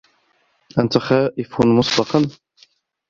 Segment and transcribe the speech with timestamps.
[0.79, 2.29] أنت خائف مسبقا؟